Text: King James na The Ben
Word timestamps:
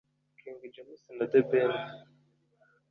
King 0.39 0.59
James 0.73 1.01
na 1.17 1.25
The 1.31 1.39
Ben 1.49 1.71